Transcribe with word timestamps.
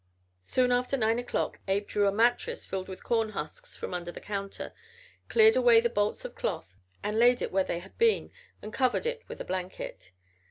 Soon 0.41 0.71
after 0.71 0.97
nine 0.97 1.19
o'clock 1.19 1.59
Abe 1.67 1.85
drew 1.85 2.07
a 2.07 2.11
mattress 2.11 2.65
filled 2.65 2.87
with 2.87 3.03
corn 3.03 3.33
husks 3.33 3.75
from 3.75 3.93
under 3.93 4.11
the 4.11 4.19
counter, 4.19 4.73
cleared 5.29 5.55
away 5.55 5.79
the 5.79 5.91
bolts 5.91 6.25
of 6.25 6.33
cloth 6.33 6.75
and 7.03 7.19
laid 7.19 7.39
it 7.39 7.51
where 7.51 7.63
they 7.65 7.77
had 7.77 7.95
been 7.99 8.31
and 8.63 8.73
covered 8.73 9.05
it 9.05 9.21
with 9.27 9.39
a 9.39 9.45
blanket. 9.45 10.11